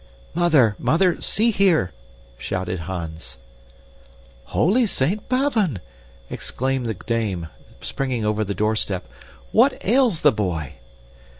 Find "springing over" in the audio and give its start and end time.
7.81-8.43